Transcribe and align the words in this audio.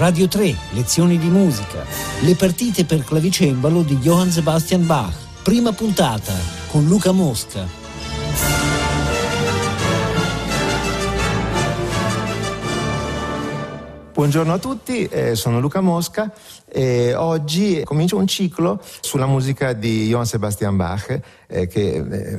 Radio 0.00 0.28
3, 0.28 0.56
lezioni 0.70 1.18
di 1.18 1.28
musica, 1.28 1.84
le 2.22 2.34
partite 2.34 2.86
per 2.86 3.04
clavicembalo 3.04 3.82
di 3.82 3.98
Johann 3.98 4.30
Sebastian 4.30 4.86
Bach, 4.86 5.12
prima 5.42 5.72
puntata 5.72 6.32
con 6.68 6.86
Luca 6.86 7.12
Mosca. 7.12 7.79
Buongiorno 14.20 14.52
a 14.52 14.58
tutti, 14.58 15.06
eh, 15.06 15.34
sono 15.34 15.60
Luca 15.60 15.80
Mosca 15.80 16.30
e 16.70 17.14
oggi 17.14 17.80
comincio 17.84 18.18
un 18.18 18.26
ciclo 18.26 18.78
sulla 19.00 19.24
musica 19.24 19.72
di 19.72 20.08
Johann 20.08 20.24
Sebastian 20.24 20.76
Bach 20.76 21.20
eh, 21.50 21.66
che 21.66 21.96
eh, 21.96 22.38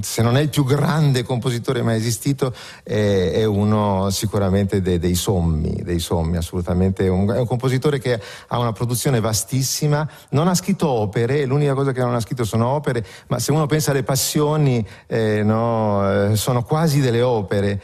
se 0.00 0.22
non 0.22 0.36
è 0.36 0.40
il 0.40 0.48
più 0.48 0.64
grande 0.64 1.22
compositore 1.22 1.82
mai 1.82 1.96
esistito 1.96 2.54
eh, 2.82 3.32
è 3.32 3.44
uno 3.44 4.08
sicuramente 4.10 4.80
de, 4.80 4.98
dei 4.98 5.14
sommi, 5.14 5.82
dei 5.82 5.98
sommi 5.98 6.38
assolutamente, 6.38 7.06
un, 7.08 7.28
è 7.28 7.38
un 7.38 7.46
compositore 7.46 7.98
che 7.98 8.18
ha 8.48 8.58
una 8.58 8.72
produzione 8.72 9.20
vastissima, 9.20 10.08
non 10.30 10.48
ha 10.48 10.54
scritto 10.54 10.88
opere, 10.88 11.44
l'unica 11.44 11.74
cosa 11.74 11.92
che 11.92 12.00
non 12.00 12.14
ha 12.14 12.20
scritto 12.20 12.44
sono 12.44 12.68
opere, 12.68 13.04
ma 13.28 13.38
se 13.38 13.52
uno 13.52 13.66
pensa 13.66 13.90
alle 13.90 14.02
passioni 14.02 14.86
eh, 15.06 15.42
no, 15.42 16.30
eh, 16.30 16.36
sono 16.36 16.62
quasi 16.62 17.00
delle 17.00 17.20
opere, 17.20 17.80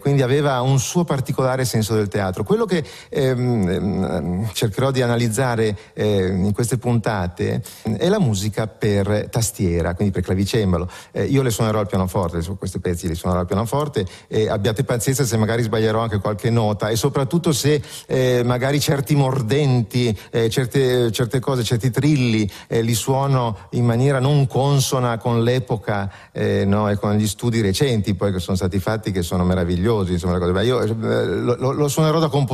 quindi 0.00 0.22
aveva 0.22 0.60
un 0.60 0.78
suo 0.78 1.04
particolare 1.04 1.64
senso 1.64 1.94
del 1.94 2.08
teatro. 2.08 2.44
Quello 2.44 2.57
che 2.64 2.84
ehm, 3.08 3.68
ehm 3.68 4.50
cercherò 4.52 4.90
di 4.90 5.02
analizzare 5.02 5.76
in 5.94 6.52
queste 6.52 6.78
puntate 6.78 7.62
è 7.96 8.08
la 8.08 8.18
musica 8.18 8.66
per 8.66 9.28
tastiera 9.30 9.94
quindi 9.94 10.12
per 10.12 10.22
clavicembalo. 10.22 10.88
Eh, 11.12 11.24
io 11.24 11.42
le 11.42 11.50
suonerò 11.50 11.80
al 11.80 11.86
pianoforte, 11.86 12.40
questi 12.56 12.78
pezzi 12.78 13.08
li 13.08 13.14
suonerò 13.14 13.40
al 13.40 13.46
pianoforte 13.46 14.06
e 14.26 14.48
abbiate 14.48 14.84
pazienza 14.84 15.24
se 15.24 15.36
magari 15.36 15.62
sbaglierò 15.62 16.00
anche 16.00 16.18
qualche 16.18 16.50
nota 16.50 16.88
e 16.88 16.96
soprattutto 16.96 17.52
se 17.52 17.82
eh, 18.06 18.42
magari 18.44 18.80
certi 18.80 19.14
mordenti, 19.14 20.16
eh, 20.30 20.48
certe, 20.48 21.10
certe, 21.10 21.40
cose, 21.40 21.62
certi 21.64 21.90
trilli 21.90 22.50
eh, 22.68 22.82
li 22.82 22.94
suono 22.94 23.56
in 23.70 23.84
maniera 23.84 24.18
non 24.18 24.46
consona 24.46 25.18
con 25.18 25.42
l'epoca 25.42 26.10
eh, 26.32 26.64
no, 26.64 26.88
e 26.88 26.96
con 26.96 27.14
gli 27.14 27.26
studi 27.26 27.60
recenti 27.60 28.14
poi 28.14 28.32
che 28.32 28.38
sono 28.38 28.56
stati 28.56 28.78
fatti 28.78 29.10
che 29.10 29.22
sono 29.22 29.44
meravigliosi, 29.44 30.12
insomma, 30.12 30.38
cose. 30.38 30.64
io 30.64 30.80
eh, 30.80 30.94
lo, 30.94 31.56
lo, 31.58 31.72
lo, 31.72 31.88
suonerò 31.88 32.18
da 32.18 32.28
compositore 32.28 32.46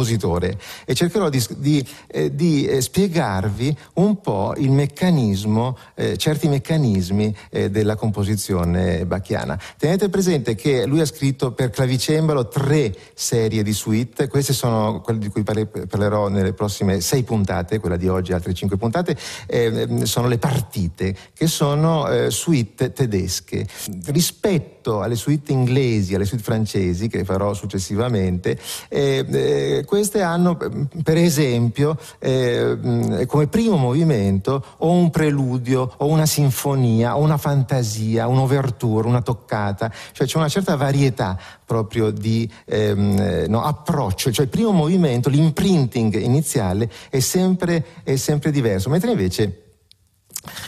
e 0.85 0.95
cercherò 0.95 1.29
di, 1.29 1.43
di, 1.57 1.87
di 2.33 2.77
spiegarvi 2.81 3.77
un 3.95 4.21
po' 4.21 4.55
il 4.57 4.71
meccanismo, 4.71 5.77
certi 6.17 6.49
meccanismi 6.49 7.37
eh, 7.51 7.71
della 7.71 7.95
composizione 7.95 9.07
bacchiana. 9.07 9.59
Tenete 9.79 10.09
presente 10.09 10.55
che 10.55 10.87
lui 10.87 11.01
ha 11.01 11.07
scritto 11.07 11.53
per 11.53 11.71
clavicembalo 11.71 12.49
tre 12.49 12.95
serie 13.15 13.63
di 13.63 13.73
suite, 13.73 14.29
queste 14.29 14.53
sono 14.53 15.01
quelle 15.01 15.21
di 15.21 15.29
cui 15.29 15.43
parle, 15.43 15.67
parlerò 15.67 16.29
nelle 16.29 16.53
prossime 16.53 17.01
sei 17.01 17.23
puntate, 17.23 17.79
quella 17.79 17.97
di 17.97 18.09
oggi 18.09 18.33
altre 18.33 18.55
cinque 18.55 18.77
puntate, 18.77 19.17
eh, 19.47 20.05
sono 20.05 20.29
le 20.29 20.39
partite, 20.39 21.15
che 21.33 21.47
sono 21.47 22.09
eh, 22.09 22.31
suite 22.31 22.93
tedesche. 22.93 23.67
Rispetto 24.07 24.74
alle 24.85 25.17
suite 25.17 25.53
inglesi, 25.53 26.15
alle 26.15 26.25
suite 26.25 26.43
francesi, 26.43 27.09
che 27.09 27.25
farò 27.25 27.55
successivamente, 27.55 28.59
eh, 28.89 29.25
eh, 29.29 29.85
queste 29.87 30.23
hanno 30.23 30.57
per 30.57 31.17
esempio 31.17 31.97
eh, 32.19 33.25
come 33.27 33.47
primo 33.47 33.77
movimento 33.77 34.65
o 34.79 34.91
un 34.91 35.11
preludio 35.11 35.95
o 35.97 36.07
una 36.07 36.27
sinfonia 36.27 37.15
una 37.15 37.37
fantasia, 37.37 38.27
un'overture, 38.27 39.07
una 39.07 39.23
toccata, 39.23 39.91
cioè 40.13 40.27
c'è 40.27 40.37
una 40.39 40.49
certa 40.49 40.77
varietà 40.77 41.39
proprio 41.65 42.11
di 42.11 42.51
ehm, 42.67 43.47
no, 43.49 43.63
approccio, 43.63 44.31
cioè 44.31 44.45
il 44.45 44.51
primo 44.51 44.71
movimento, 44.71 45.29
l'imprinting 45.29 46.15
iniziale 46.21 46.91
è 47.11 47.21
sempre, 47.21 47.85
è 48.03 48.17
sempre 48.17 48.51
diverso, 48.51 48.91
mentre 48.91 49.11
invece 49.11 49.64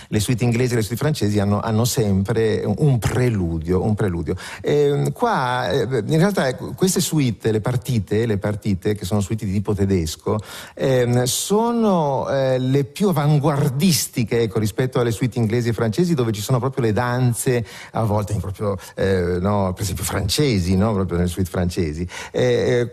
le 0.09 0.21
suite 0.21 0.45
inglesi 0.45 0.73
e 0.73 0.77
le 0.77 0.83
suite 0.83 0.97
francesi 0.97 1.39
hanno, 1.39 1.61
hanno 1.61 1.85
sempre 1.85 2.63
un 2.65 2.99
preludio. 2.99 3.83
Un 3.83 3.95
preludio. 3.95 4.35
E, 4.61 5.11
qua, 5.13 5.71
eh, 5.71 5.83
in 5.83 6.19
realtà, 6.19 6.49
ecco, 6.49 6.73
queste 6.73 7.01
suite, 7.01 7.53
le 7.53 7.61
partite, 7.61 8.27
le 8.27 8.39
partite, 8.39 8.95
che 8.95 9.05
sono 9.05 9.21
suite 9.21 9.45
di 9.45 9.53
tipo 9.53 9.75
tedesco, 9.75 10.39
eh, 10.75 11.23
sono 11.27 12.29
eh, 12.29 12.59
le 12.59 12.85
più 12.85 13.09
avanguardistiche 13.09 14.43
ecco, 14.43 14.59
rispetto 14.59 15.01
alle 15.01 15.11
suite 15.11 15.39
inglesi 15.39 15.69
e 15.69 15.73
francesi, 15.73 16.15
dove 16.15 16.33
ci 16.33 16.41
sono 16.41 16.59
proprio 16.59 16.85
le 16.85 16.93
danze, 16.93 17.65
a 17.93 18.03
volte 18.05 18.35
proprio, 18.35 18.77
eh, 18.95 19.39
no, 19.41 19.73
per 19.73 19.83
esempio 19.83 20.05
francesi, 20.05 20.77
no? 20.77 20.93
proprio 20.93 21.17
nelle 21.17 21.29
suite 21.29 21.51
francesi. 21.51 22.07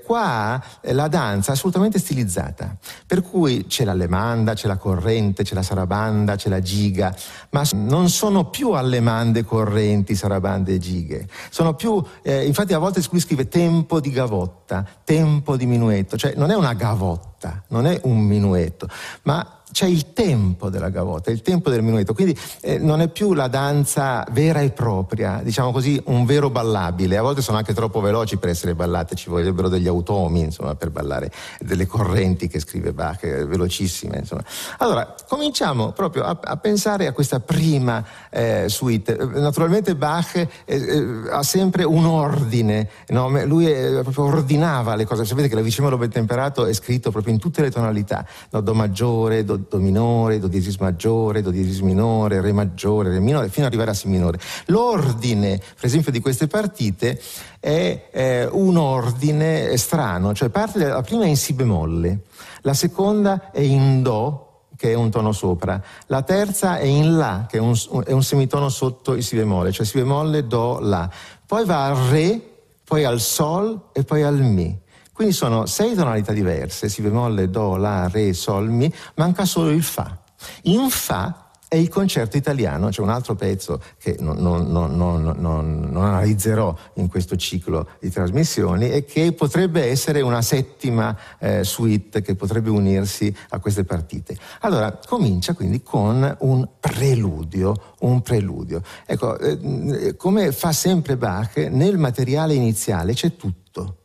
Qua 0.05 0.63
la 0.81 1.07
danza 1.07 1.51
è 1.51 1.55
assolutamente 1.55 1.99
stilizzata, 1.99 2.75
per 3.05 3.21
cui 3.21 3.65
c'è 3.67 3.83
l'allemanda, 3.83 4.53
c'è 4.53 4.67
la 4.67 4.77
corrente, 4.77 5.43
c'è 5.43 5.53
la 5.53 5.61
sarabanda, 5.61 6.35
c'è 6.35 6.49
la 6.49 6.59
giga, 6.73 7.15
ma 7.51 7.63
non 7.73 8.09
sono 8.09 8.49
più 8.49 8.71
allemande 8.71 9.43
correnti, 9.43 10.15
sarabande 10.15 10.73
e 10.73 10.77
gighe. 10.79 11.27
Sono 11.49 11.75
più, 11.75 12.03
eh, 12.23 12.45
infatti 12.45 12.73
a 12.73 12.79
volte 12.79 13.05
qui 13.07 13.19
scrive 13.19 13.47
tempo 13.47 13.99
di 13.99 14.09
gavotta, 14.09 14.85
tempo 15.03 15.55
di 15.55 15.65
minuetto, 15.65 16.17
cioè 16.17 16.33
non 16.35 16.49
è 16.49 16.55
una 16.55 16.73
gavotta, 16.73 17.63
non 17.69 17.85
è 17.85 17.99
un 18.03 18.19
minuetto, 18.19 18.87
ma 19.23 19.62
c'è 19.73 19.87
il 19.87 20.13
tempo 20.13 20.69
della 20.69 20.89
gavotta, 20.89 21.31
il 21.31 21.41
tempo 21.41 21.69
del 21.69 21.81
minuetto, 21.81 22.13
quindi 22.13 22.37
eh, 22.61 22.77
non 22.77 23.01
è 23.01 23.09
più 23.09 23.33
la 23.33 23.47
danza 23.47 24.25
vera 24.31 24.61
e 24.61 24.69
propria, 24.69 25.41
diciamo 25.43 25.71
così, 25.71 26.01
un 26.05 26.25
vero 26.25 26.49
ballabile. 26.49 27.17
A 27.17 27.21
volte 27.23 27.41
sono 27.41 27.57
anche 27.57 27.73
troppo 27.73 27.99
veloci 27.99 28.37
per 28.37 28.49
essere 28.49 28.75
ballate, 28.75 29.15
ci 29.15 29.29
vorrebbero 29.29 29.67
degli 29.67 29.87
automi, 29.87 30.41
insomma, 30.41 30.75
per 30.75 30.91
ballare 30.91 31.31
delle 31.59 31.87
correnti 31.87 32.47
che 32.47 32.59
scrive 32.59 32.93
Bach, 32.93 33.23
eh, 33.23 33.45
velocissime, 33.45 34.19
insomma. 34.19 34.43
Allora, 34.77 35.13
cominciamo 35.27 35.91
proprio 35.91 36.23
a, 36.23 36.37
a 36.41 36.57
pensare 36.57 37.07
a 37.07 37.11
questa 37.11 37.39
prima 37.39 38.05
eh, 38.29 38.65
suite. 38.67 39.15
Naturalmente 39.15 39.95
Bach 39.95 40.35
eh, 40.35 40.47
eh, 40.65 41.29
ha 41.31 41.41
sempre 41.41 41.83
un 41.83 42.05
ordine, 42.05 42.89
no? 43.07 43.27
lui 43.45 43.65
proprio 44.03 44.25
ordinava 44.25 44.93
le 44.93 45.05
cose. 45.05 45.25
Sapete 45.25 45.47
che 45.47 45.55
la 45.55 45.61
vicemolo 45.61 45.97
ben 45.97 46.11
temperato 46.11 46.67
è 46.67 46.73
scritto 46.73 47.09
proprio 47.09 47.33
in 47.33 47.39
tutte 47.39 47.61
le 47.63 47.71
tonalità, 47.71 48.23
no? 48.51 48.61
do 48.61 48.75
maggiore, 48.75 49.43
do 49.43 49.61
do 49.67 49.79
minore, 49.79 50.39
do 50.39 50.47
diesis 50.47 50.77
maggiore, 50.77 51.41
do 51.41 51.51
diesis 51.51 51.79
minore, 51.79 52.41
re 52.41 52.51
maggiore, 52.51 53.09
re 53.09 53.19
minore, 53.19 53.49
fino 53.49 53.65
ad 53.65 53.71
arrivare 53.71 53.91
a 53.91 53.93
si 53.93 54.07
minore. 54.07 54.39
L'ordine, 54.67 55.57
per 55.57 55.85
esempio, 55.85 56.11
di 56.11 56.19
queste 56.19 56.47
partite 56.47 57.19
è 57.59 58.09
eh, 58.11 58.49
un 58.51 58.77
ordine 58.77 59.75
strano, 59.77 60.33
cioè 60.33 60.49
parte 60.49 60.79
la 60.79 61.01
prima 61.01 61.23
è 61.23 61.27
in 61.27 61.37
si 61.37 61.53
bemolle, 61.53 62.21
la 62.61 62.73
seconda 62.73 63.51
è 63.51 63.61
in 63.61 64.01
do, 64.01 64.43
che 64.75 64.91
è 64.91 64.95
un 64.95 65.09
tono 65.09 65.31
sopra, 65.31 65.81
la 66.07 66.23
terza 66.23 66.77
è 66.77 66.85
in 66.85 67.15
La, 67.15 67.45
che 67.47 67.57
è 67.57 67.61
un, 67.61 67.73
è 68.05 68.11
un 68.11 68.23
semitono 68.23 68.67
sotto 68.69 69.13
il 69.13 69.23
Si 69.23 69.35
bemolle, 69.35 69.71
cioè 69.71 69.85
Si 69.85 69.97
bemolle, 69.97 70.45
Do, 70.45 70.79
La. 70.79 71.09
Poi 71.45 71.63
va 71.65 71.85
al 71.85 71.95
Re, 71.95 72.41
poi 72.83 73.05
al 73.05 73.21
Sol 73.21 73.89
e 73.93 74.03
poi 74.03 74.23
al 74.23 74.41
Mi. 74.41 74.81
Quindi 75.13 75.33
sono 75.33 75.67
sei 75.67 75.93
tonalità 75.93 76.33
diverse, 76.33 76.89
si 76.89 77.01
bemolle, 77.01 77.49
do, 77.49 77.75
la, 77.75 78.07
re, 78.07 78.33
sol, 78.33 78.69
mi, 78.69 78.91
manca 79.15 79.45
solo 79.45 79.69
il 79.69 79.83
fa. 79.83 80.17
In 80.63 80.89
fa 80.89 81.43
è 81.73 81.75
il 81.75 81.89
concerto 81.89 82.37
italiano, 82.37 82.89
c'è 82.89 83.01
un 83.01 83.09
altro 83.09 83.33
pezzo 83.33 83.81
che 83.97 84.15
non, 84.19 84.37
non, 84.37 84.67
non, 84.71 85.35
non, 85.35 85.95
analizzerò 85.95 86.75
in 86.95 87.07
questo 87.07 87.35
ciclo 87.35 87.89
di 87.99 88.11
trasmissioni 88.11 88.91
e 88.91 89.05
che 89.05 89.33
potrebbe 89.33 89.85
essere 89.85 90.21
una 90.21 90.43
settima 90.43 91.17
eh, 91.39 91.63
suite 91.63 92.21
che 92.21 92.35
potrebbe 92.35 92.69
unirsi 92.69 93.35
a 93.49 93.59
queste 93.59 93.85
partite. 93.85 94.37
Allora, 94.59 94.99
comincia 95.07 95.55
quindi 95.55 95.81
con 95.81 96.37
un 96.41 96.69
preludio, 96.79 97.95
un 98.01 98.21
preludio. 98.21 98.83
Ecco, 99.07 99.39
eh, 99.39 100.15
come 100.15 100.51
fa 100.51 100.71
sempre 100.71 101.17
Bach, 101.17 101.57
nel 101.57 101.97
materiale 101.97 102.53
iniziale 102.53 103.13
c'è 103.13 103.35
tutto 103.35 104.02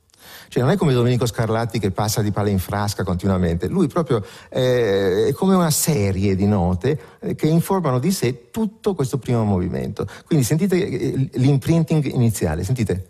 cioè 0.49 0.63
non 0.63 0.73
è 0.73 0.77
come 0.77 0.93
Domenico 0.93 1.27
Scarlatti 1.27 1.79
che 1.79 1.91
passa 1.91 2.23
di 2.23 2.31
palla 2.31 2.49
in 2.49 2.59
frasca 2.59 3.05
continuamente, 3.05 3.69
lui 3.69 3.87
proprio 3.87 4.25
eh, 4.51 5.29
è 5.29 5.33
come 5.33 5.55
una 5.55 5.71
serie 5.71 6.35
di 6.35 6.47
note 6.47 6.99
eh, 7.21 7.35
che 7.35 7.47
informano 7.47 7.99
di 7.99 8.11
sé 8.11 8.51
tutto 8.51 8.95
questo 8.95 9.19
primo 9.19 9.45
movimento. 9.45 10.07
Quindi 10.27 10.45
sentite 10.45 10.77
eh, 10.77 11.29
l'imprinting 11.35 12.05
iniziale, 12.13 12.65
sentite. 12.65 13.07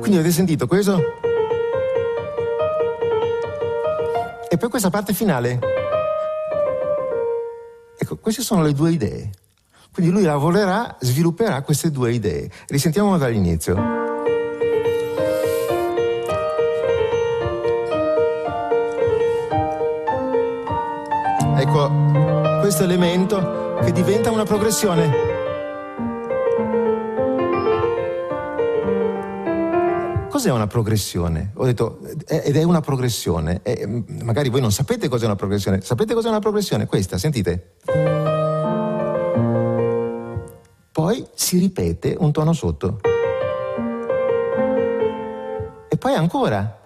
Quindi 0.00 0.18
avete 0.18 0.34
sentito 0.34 0.66
questo? 0.66 1.00
E 4.48 4.56
poi 4.56 4.68
questa 4.68 4.90
parte 4.90 5.12
finale. 5.12 5.83
Queste 8.24 8.40
sono 8.40 8.62
le 8.62 8.72
due 8.72 8.90
idee. 8.90 9.30
Quindi 9.92 10.10
lui 10.10 10.22
lavorerà, 10.22 10.96
svilupperà 10.98 11.60
queste 11.60 11.90
due 11.90 12.14
idee. 12.14 12.50
Risentiamo 12.68 13.18
dall'inizio. 13.18 13.76
Ecco, 21.58 22.60
questo 22.62 22.84
elemento 22.84 23.76
che 23.84 23.92
diventa 23.92 24.30
una 24.30 24.44
progressione. 24.44 25.33
Cos'è 30.34 30.50
una 30.50 30.66
progressione? 30.66 31.52
Ho 31.54 31.64
detto, 31.64 32.00
ed 32.26 32.56
è 32.56 32.64
una 32.64 32.80
progressione. 32.80 33.60
E 33.62 33.86
magari 34.24 34.48
voi 34.48 34.60
non 34.60 34.72
sapete 34.72 35.06
cos'è 35.06 35.26
una 35.26 35.36
progressione. 35.36 35.80
Sapete 35.80 36.12
cos'è 36.12 36.28
una 36.28 36.40
progressione? 36.40 36.86
Questa, 36.86 37.18
sentite. 37.18 37.76
Poi 40.90 41.24
si 41.34 41.58
ripete 41.58 42.16
un 42.18 42.32
tono 42.32 42.52
sotto. 42.52 42.98
E 45.88 45.96
poi 45.96 46.14
ancora. 46.14 46.82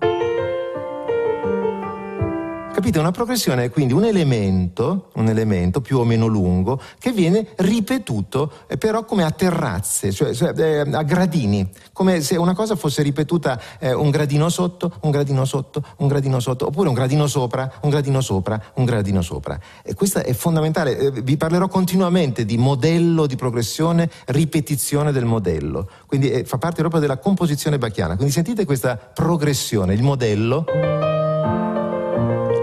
Capite? 2.88 3.04
Una 3.04 3.14
progressione 3.14 3.64
è 3.64 3.70
quindi 3.70 3.92
un 3.92 4.04
elemento, 4.04 5.10
un 5.16 5.28
elemento 5.28 5.82
più 5.82 5.98
o 5.98 6.04
meno 6.04 6.26
lungo 6.26 6.80
che 6.98 7.12
viene 7.12 7.46
ripetuto 7.56 8.50
eh, 8.66 8.78
però 8.78 9.04
come 9.04 9.24
a 9.24 9.30
terrazze, 9.30 10.10
cioè, 10.10 10.32
cioè 10.32 10.54
a 10.90 11.02
gradini, 11.02 11.68
come 11.92 12.22
se 12.22 12.36
una 12.36 12.54
cosa 12.54 12.76
fosse 12.76 13.02
ripetuta 13.02 13.60
eh, 13.78 13.92
un 13.92 14.08
gradino 14.08 14.48
sotto, 14.48 14.94
un 15.02 15.10
gradino 15.10 15.44
sotto, 15.44 15.82
un 15.98 16.08
gradino 16.08 16.40
sotto, 16.40 16.68
oppure 16.68 16.88
un 16.88 16.94
gradino 16.94 17.26
sopra, 17.26 17.70
un 17.82 17.90
gradino 17.90 18.22
sopra, 18.22 18.58
un 18.76 18.86
gradino 18.86 19.20
sopra. 19.20 19.60
E 19.82 19.92
questo 19.92 20.20
è 20.20 20.32
fondamentale, 20.32 20.98
eh, 20.98 21.10
vi 21.10 21.36
parlerò 21.36 21.68
continuamente 21.68 22.46
di 22.46 22.56
modello 22.56 23.26
di 23.26 23.36
progressione, 23.36 24.08
ripetizione 24.28 25.12
del 25.12 25.26
modello, 25.26 25.90
quindi 26.06 26.30
eh, 26.30 26.44
fa 26.44 26.56
parte 26.56 26.80
proprio 26.80 27.02
della 27.02 27.18
composizione 27.18 27.76
bacchiana. 27.76 28.14
Quindi 28.14 28.32
sentite 28.32 28.64
questa 28.64 28.96
progressione, 28.96 29.92
il 29.92 30.02
modello 30.02 31.07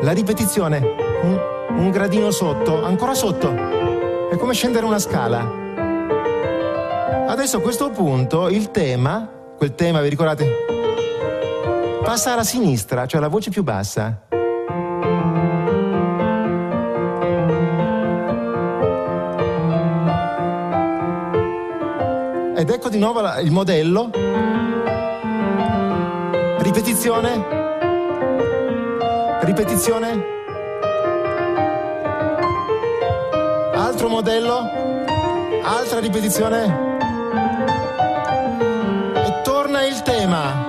la 0.05 0.11
ripetizione, 0.11 0.77
un, 1.23 1.39
un 1.77 1.89
gradino 1.89 2.29
sotto, 2.29 2.83
ancora 2.83 3.15
sotto, 3.15 4.29
è 4.29 4.37
come 4.37 4.53
scendere 4.53 4.85
una 4.85 4.99
scala. 4.99 5.63
Adesso 7.27 7.57
a 7.57 7.61
questo 7.61 7.89
punto 7.89 8.47
il 8.47 8.69
tema, 8.69 9.27
quel 9.57 9.73
tema, 9.73 10.01
vi 10.01 10.09
ricordate? 10.09 10.47
Passa 12.03 12.33
alla 12.33 12.43
sinistra, 12.43 13.07
cioè 13.07 13.19
la 13.19 13.29
voce 13.29 13.49
più 13.49 13.63
bassa. 13.63 14.21
Ed 22.55 22.69
ecco 22.69 22.89
di 22.89 22.99
nuovo 22.99 23.21
il 23.39 23.51
modello. 23.51 24.11
Ripetizione. 26.59 27.64
Ripetizione. 29.57 30.21
Altro 33.73 34.09
modello. 34.09 34.69
Altra 35.63 35.99
ripetizione. 36.01 36.97
E 39.13 39.41
torna 39.43 39.85
il 39.85 40.01
tema, 40.01 40.65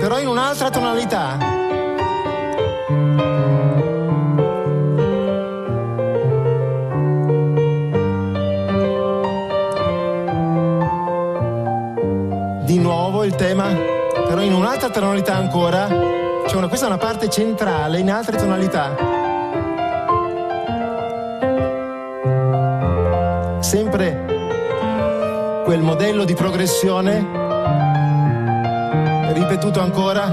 però 0.00 0.18
in 0.18 0.26
un'altra 0.26 0.68
tonalità. 0.70 1.38
Di 12.64 12.78
nuovo 12.80 13.22
il 13.22 13.36
tema, 13.36 13.68
però 14.26 14.40
in 14.40 14.54
un'altra 14.54 14.90
tonalità 14.90 15.36
ancora. 15.36 16.13
Cioè 16.54 16.62
una, 16.62 16.70
questa 16.70 16.86
è 16.86 16.88
una 16.88 17.04
parte 17.04 17.28
centrale 17.28 17.98
in 17.98 18.08
altre 18.08 18.36
tonalità. 18.36 18.94
Sempre 23.58 25.62
quel 25.64 25.80
modello 25.80 26.24
di 26.24 26.34
progressione, 26.34 27.26
ripetuto 29.32 29.80
ancora, 29.80 30.28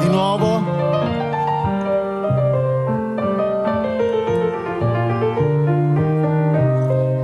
di 0.00 0.08
nuovo. 0.08 0.62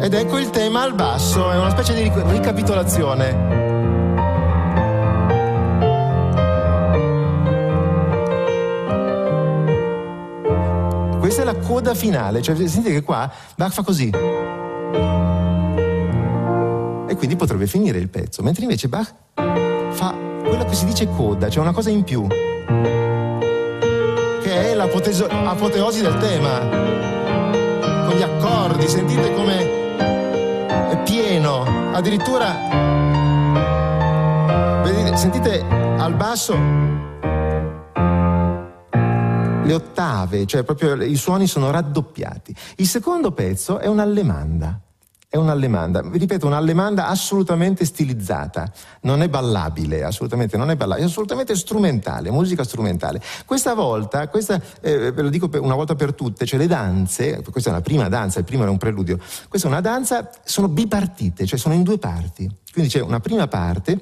Ed 0.01 0.15
ecco 0.15 0.39
il 0.39 0.49
tema 0.49 0.81
al 0.81 0.95
basso, 0.95 1.51
è 1.51 1.59
una 1.59 1.69
specie 1.69 1.93
di 1.93 2.11
ricapitolazione. 2.31 3.58
Questa 11.29 11.45
è 11.47 11.53
la 11.53 11.59
coda 11.59 11.95
finale, 11.95 12.41
cioè 12.41 12.57
sentite 12.57 12.91
che 12.91 13.03
qua 13.03 13.31
Bach 13.55 13.71
fa 13.71 13.83
così. 13.83 14.09
E 17.07 17.15
quindi 17.17 17.37
potrebbe 17.37 17.67
finire 17.67 17.99
il 17.99 18.09
pezzo, 18.09 18.43
mentre 18.43 18.63
invece 18.63 18.89
Bach 18.89 19.13
fa 19.35 20.15
quello 20.43 20.65
che 20.65 20.75
si 20.75 20.87
dice 20.87 21.07
coda, 21.07 21.51
cioè 21.51 21.61
una 21.63 21.75
cosa 21.75 21.91
in 21.91 22.03
più, 22.03 22.27
che 24.41 24.71
è 24.71 24.75
l'apoteosi 24.75 26.01
del 26.01 26.17
tema, 26.17 26.61
con 28.07 28.17
gli 28.17 28.23
accordi, 28.23 28.89
sentite 28.89 29.35
come 29.35 30.89
è 30.89 30.99
pieno, 31.05 31.93
addirittura, 31.93 32.57
sentite 35.13 35.63
al 35.99 36.15
basso 36.15 36.57
le 39.69 39.75
ottave, 39.75 40.47
cioè 40.47 40.63
proprio 40.63 40.95
i 41.03 41.17
suoni 41.17 41.47
sono 41.47 41.71
raddoppiati. 41.71 42.55
Il 42.77 42.87
secondo 42.87 43.33
pezzo 43.33 43.79
è 43.79 43.87
un'allemanda. 43.87 44.81
È 45.31 45.37
un'allemanda, 45.37 46.01
vi 46.01 46.17
ripeto, 46.17 46.47
un'allemanda 46.47 47.07
assolutamente 47.09 47.85
stilizzata, 47.85 48.73
non 49.03 49.21
è 49.21 49.29
ballabile, 49.29 50.03
assolutamente 50.03 50.57
non 50.57 50.71
è 50.71 50.75
ballabile, 50.75 51.05
è 51.05 51.11
assolutamente 51.11 51.55
strumentale, 51.55 52.31
musica 52.31 52.65
strumentale. 52.65 53.21
Questa 53.45 53.75
volta, 53.75 54.27
questa, 54.29 54.59
eh, 54.81 55.13
ve 55.13 55.21
lo 55.21 55.29
dico 55.29 55.51
una 55.61 55.75
volta 55.75 55.95
per 55.95 56.15
tutte, 56.15 56.47
cioè 56.47 56.59
le 56.59 56.67
danze, 56.67 57.43
questa 57.51 57.69
è 57.69 57.73
una 57.75 57.83
prima 57.83 58.09
danza, 58.09 58.39
il 58.39 58.47
primo 58.47 58.63
era 58.63 58.71
un 58.71 58.79
preludio, 58.79 59.19
questa 59.51 59.69
è 59.69 59.71
una 59.71 59.83
danza, 59.83 60.31
sono 60.45 60.67
bipartite, 60.67 61.45
cioè 61.45 61.59
sono 61.59 61.75
in 61.75 61.83
due 61.83 61.99
parti. 61.99 62.51
Quindi 62.73 62.91
c'è 62.91 63.01
una 63.03 63.21
prima 63.21 63.47
parte 63.49 64.01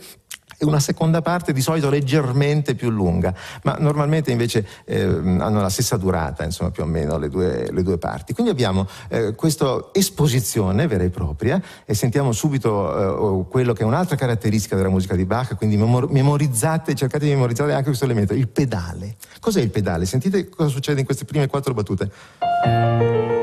e 0.59 0.65
una 0.65 0.81
seconda 0.81 1.23
parte 1.23 1.53
di 1.53 1.61
solito 1.61 1.91
leggermente 1.91 2.75
più 2.75 2.91
lunga, 2.91 3.35
ma 3.63 3.77
normalmente 3.79 4.31
invece 4.31 4.67
eh, 4.85 5.03
hanno 5.03 5.61
la 5.61 5.69
stessa 5.69 5.97
durata, 5.97 6.45
insomma 6.45 6.71
più 6.71 6.83
o 6.83 6.87
meno 6.87 7.19
le 7.19 7.29
due, 7.29 7.71
le 7.71 7.83
due 7.83 7.99
parti. 7.99 8.33
Quindi 8.33 8.53
abbiamo 8.53 8.87
eh, 9.09 9.35
questa 9.35 9.89
esposizione 9.93 10.87
vera 10.87 11.05
e 11.05 11.11
propria 11.11 11.61
e 11.85 11.95
sentiamo 11.95 12.33
subito 12.33 13.45
eh, 13.45 13.49
quello 13.49 13.73
che 13.73 13.83
è 13.83 13.87
un'altra 13.87 14.17
caratteristica 14.17 14.77
della 14.77 14.89
musica 14.89 15.15
di 15.15 15.25
Bach, 15.25 15.57
quindi 15.57 15.77
memorizzate, 15.77 16.95
cercate 16.95 17.25
di 17.25 17.31
memorizzare 17.31 17.73
anche 17.73 17.87
questo 17.87 18.05
elemento, 18.05 18.35
il 18.35 18.49
pedale. 18.49 19.17
Cos'è 19.41 19.61
il 19.61 19.71
pedale? 19.71 20.07
Sentite 20.07 20.49
cosa 20.49 20.69
succede 20.69 21.01
in 21.01 21.07
queste 21.07 21.25
prime 21.25 21.47
quattro 21.47 21.75
battute. 21.75 23.36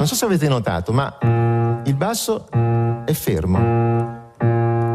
Non 0.00 0.08
so 0.08 0.14
se 0.14 0.24
avete 0.24 0.48
notato, 0.48 0.94
ma 0.94 1.14
il 1.84 1.94
basso 1.94 2.48
è 3.04 3.12
fermo 3.12 3.58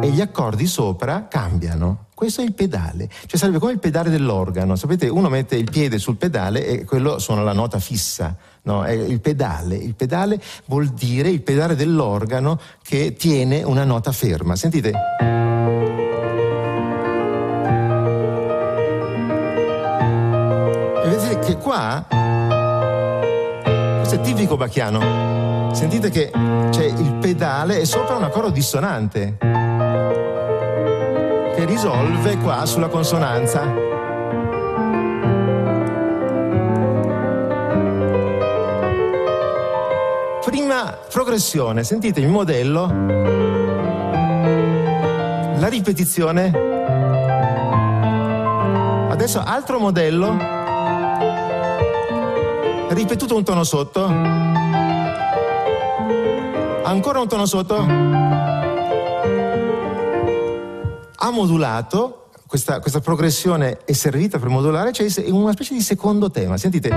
e 0.01 0.09
gli 0.09 0.19
accordi 0.19 0.65
sopra 0.65 1.27
cambiano. 1.27 2.07
Questo 2.15 2.41
è 2.41 2.43
il 2.43 2.53
pedale, 2.53 3.07
cioè 3.27 3.37
sarebbe 3.37 3.59
come 3.59 3.73
il 3.73 3.77
pedale 3.77 4.09
dell'organo. 4.09 4.75
Sapete, 4.75 5.07
uno 5.07 5.29
mette 5.29 5.57
il 5.57 5.69
piede 5.69 5.99
sul 5.99 6.15
pedale 6.15 6.65
e 6.65 6.85
quello 6.85 7.19
suona 7.19 7.43
la 7.43 7.53
nota 7.53 7.77
fissa. 7.77 8.35
No, 8.63 8.83
è 8.83 8.93
il 8.93 9.21
pedale. 9.21 9.75
Il 9.75 9.93
pedale 9.93 10.41
vuol 10.65 10.87
dire 10.87 11.29
il 11.29 11.43
pedale 11.43 11.75
dell'organo 11.75 12.59
che 12.81 13.13
tiene 13.13 13.61
una 13.61 13.83
nota 13.83 14.11
ferma. 14.11 14.55
Sentite. 14.55 14.91
E 21.03 21.07
vedete 21.07 21.39
che 21.45 21.57
qua 21.57 22.24
tipico 24.25 24.57
bacchiano. 24.57 25.69
Sentite 25.71 26.09
che 26.09 26.31
c'è 26.31 26.85
il 26.85 27.17
pedale 27.21 27.79
e 27.79 27.85
sopra 27.85 28.15
un 28.15 28.23
accordo 28.23 28.49
dissonante 28.49 29.37
che 31.55 31.65
risolve 31.65 32.37
qua 32.37 32.65
sulla 32.65 32.87
consonanza. 32.87 33.61
Prima 40.43 40.97
progressione, 41.11 41.83
sentite 41.83 42.19
il 42.19 42.27
modello, 42.27 42.87
la 45.59 45.67
ripetizione. 45.67 46.51
Adesso 49.07 49.39
altro 49.45 49.77
modello 49.79 50.64
ripetuto 52.95 53.35
un 53.35 53.43
tono 53.43 53.65
sotto, 53.65 54.05
ancora 56.83 57.19
un 57.19 57.27
tono 57.27 57.45
sotto, 57.45 57.75
ha 61.17 61.29
modulato, 61.29 62.29
questa, 62.47 62.79
questa 62.79 63.01
progressione 63.01 63.79
è 63.83 63.91
servita 63.91 64.39
per 64.39 64.47
modulare, 64.47 64.91
c'è 64.91 65.09
cioè 65.09 65.29
una 65.29 65.51
specie 65.51 65.73
di 65.73 65.81
secondo 65.81 66.31
tema. 66.31 66.55
Sentite. 66.55 66.89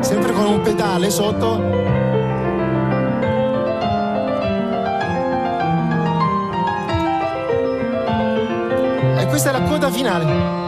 Sempre 0.00 0.32
con 0.32 0.46
un 0.46 0.60
pedale 0.62 1.10
sotto. 1.10 1.60
E 9.18 9.26
questa 9.26 9.50
è 9.50 9.52
la 9.52 9.62
coda 9.62 9.90
finale. 9.90 10.63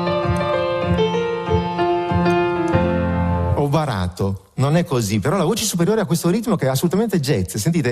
Ho 3.76 3.78
barato, 3.78 4.52
non 4.54 4.74
è 4.74 4.86
così, 4.86 5.18
però 5.18 5.36
la 5.36 5.44
voce 5.44 5.64
superiore 5.64 6.00
ha 6.00 6.06
questo 6.06 6.30
ritmo 6.30 6.56
che 6.56 6.64
è 6.64 6.68
assolutamente 6.70 7.20
jazz, 7.20 7.56
sentite? 7.56 7.90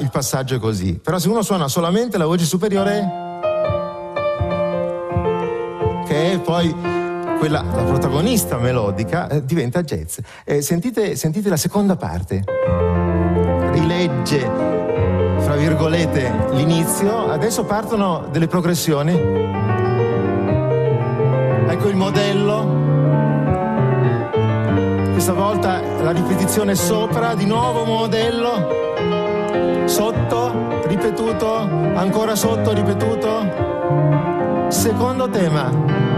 il 0.00 0.10
passaggio 0.10 0.56
è 0.56 0.58
così. 0.58 0.94
Però 0.94 1.18
se 1.20 1.28
uno 1.28 1.42
suona 1.42 1.68
solamente 1.68 2.18
la 2.18 2.26
voce 2.26 2.44
superiore, 2.44 3.08
che 6.06 6.32
è 6.32 6.40
poi 6.40 6.91
quella, 7.42 7.64
la 7.74 7.82
protagonista 7.82 8.56
melodica, 8.56 9.28
eh, 9.28 9.44
diventa 9.44 9.82
jazz. 9.82 10.18
Eh, 10.44 10.62
sentite, 10.62 11.16
sentite 11.16 11.48
la 11.48 11.56
seconda 11.56 11.96
parte. 11.96 12.44
Rilegge, 13.72 14.48
fra 15.38 15.56
virgolette, 15.56 16.32
l'inizio. 16.52 17.32
Adesso 17.32 17.64
partono 17.64 18.28
delle 18.30 18.46
progressioni. 18.46 19.14
Ecco 21.66 21.88
il 21.88 21.96
modello. 21.96 22.80
Questa 25.10 25.32
volta 25.32 25.80
la 26.00 26.12
ripetizione 26.12 26.76
sopra, 26.76 27.34
di 27.34 27.46
nuovo 27.46 27.84
modello 27.84 29.86
sotto, 29.86 30.84
ripetuto, 30.86 31.56
ancora 31.96 32.36
sotto, 32.36 32.72
ripetuto. 32.72 34.68
Secondo 34.68 35.28
tema. 35.28 36.11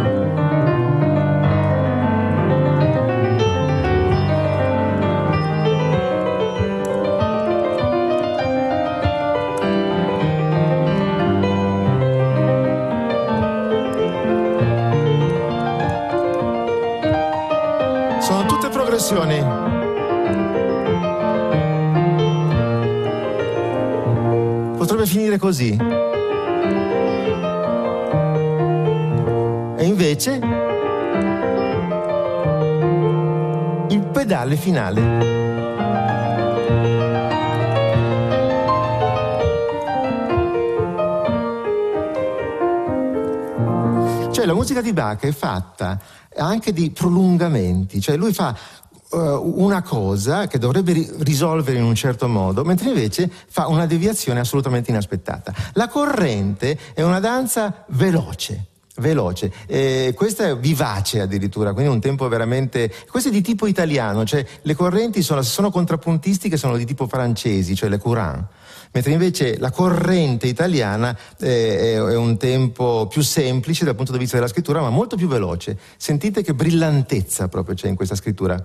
Progressioni. 19.04 19.92
potrebbe 24.76 25.06
finire 25.06 25.38
così. 25.38 25.76
E 29.76 29.84
invece 29.84 30.40
il 33.88 34.06
pedale 34.12 34.56
finale. 34.56 35.42
Cioè 44.30 44.46
la 44.46 44.54
musica 44.54 44.82
di 44.82 44.92
Bach 44.92 45.20
è 45.20 45.32
fatta 45.32 45.98
anche 46.36 46.72
di 46.72 46.90
prolungamenti, 46.90 48.00
cioè 48.00 48.16
lui 48.16 48.32
fa 48.32 48.54
una 49.14 49.82
cosa 49.82 50.46
che 50.46 50.58
dovrebbe 50.58 50.92
ri- 50.92 51.10
risolvere 51.18 51.78
in 51.78 51.84
un 51.84 51.94
certo 51.94 52.28
modo, 52.28 52.64
mentre 52.64 52.88
invece 52.88 53.30
fa 53.30 53.68
una 53.68 53.86
deviazione 53.86 54.40
assolutamente 54.40 54.90
inaspettata. 54.90 55.54
La 55.74 55.88
corrente 55.88 56.78
è 56.94 57.02
una 57.02 57.20
danza 57.20 57.84
veloce. 57.88 58.66
Veloce, 58.96 59.52
eh, 59.66 60.12
questa 60.14 60.46
è 60.46 60.56
vivace 60.56 61.20
addirittura, 61.20 61.72
quindi 61.72 61.90
un 61.90 62.00
tempo 62.00 62.28
veramente. 62.28 62.92
Questo 63.10 63.28
è 63.28 63.32
di 63.32 63.42
tipo 63.42 63.66
italiano, 63.66 64.24
cioè 64.24 64.46
le 64.62 64.74
correnti 64.76 65.20
sono, 65.20 65.42
sono 65.42 65.70
contrappuntistiche, 65.70 66.56
sono 66.56 66.76
di 66.76 66.84
tipo 66.84 67.08
francesi, 67.08 67.74
cioè 67.74 67.88
le 67.88 67.98
courant 67.98 68.46
mentre 68.94 69.12
invece 69.12 69.58
la 69.58 69.70
corrente 69.72 70.46
italiana 70.46 71.16
eh, 71.38 71.94
è 71.96 72.16
un 72.16 72.36
tempo 72.36 73.08
più 73.08 73.22
semplice 73.22 73.84
dal 73.84 73.96
punto 73.96 74.12
di 74.12 74.18
vista 74.18 74.36
della 74.36 74.48
scrittura, 74.48 74.80
ma 74.80 74.90
molto 74.90 75.16
più 75.16 75.26
veloce. 75.26 75.76
Sentite 75.96 76.42
che 76.42 76.54
brillantezza 76.54 77.48
proprio 77.48 77.74
c'è 77.74 77.88
in 77.88 77.96
questa 77.96 78.14
scrittura. 78.14 78.64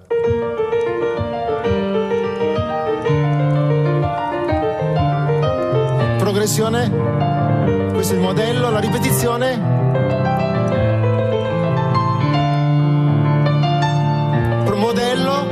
Progressione, 6.40 6.88
questo 7.92 8.14
è 8.14 8.16
il 8.16 8.24
modello, 8.24 8.70
la 8.70 8.80
ripetizione. 8.80 9.58
Modello, 14.74 15.46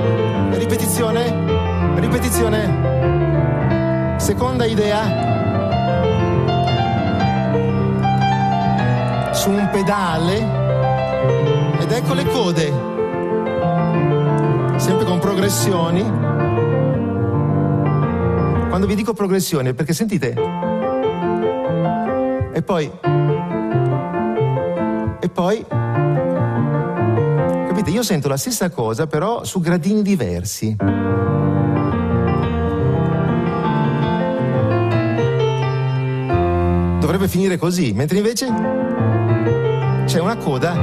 ripetizione, 0.51 1.99
ripetizione. 1.99 4.15
Seconda 4.15 4.63
idea, 4.63 5.01
su 9.33 9.49
un 9.49 9.67
pedale 9.69 10.37
ed 11.81 11.91
ecco 11.91 12.13
le 12.13 12.25
code, 12.27 12.71
sempre 14.77 15.03
con 15.03 15.19
progressioni. 15.19 16.09
Quando 18.69 18.87
vi 18.87 18.95
dico 18.95 19.13
progressioni 19.13 19.69
è 19.69 19.73
perché 19.73 19.93
sentite, 19.93 20.56
e 22.57 22.63
poi, 22.63 22.91
e 25.19 25.29
poi, 25.29 25.63
capite, 27.67 27.91
io 27.91 28.01
sento 28.01 28.27
la 28.27 28.37
stessa 28.37 28.71
cosa 28.71 29.05
però 29.05 29.43
su 29.43 29.59
gradini 29.59 30.01
diversi. 30.01 30.75
dovrebbe 36.99 37.27
finire 37.27 37.57
così, 37.57 37.93
mentre 37.93 38.17
invece 38.17 38.47
c'è 40.05 40.19
una 40.19 40.35
coda. 40.37 40.73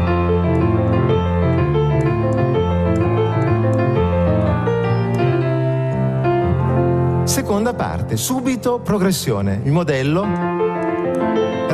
Seconda 7.25 7.75
parte, 7.75 8.17
subito 8.17 8.79
progressione, 8.79 9.61
il 9.65 9.73
modello, 9.73 10.54